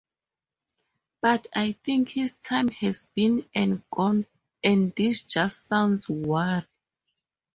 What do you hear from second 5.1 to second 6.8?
just sounds weary.